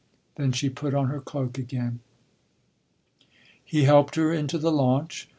Then 0.33 0.51
she 0.51 0.71
put 0.71 0.95
on 0.95 1.09
her 1.09 1.21
cloak 1.21 1.59
again. 1.59 1.99
He 3.63 3.83
helped 3.83 4.15
her 4.15 4.33
into 4.33 4.57
the 4.57 4.71
launch. 4.71 5.29